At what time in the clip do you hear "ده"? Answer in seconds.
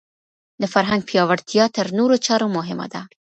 2.93-3.01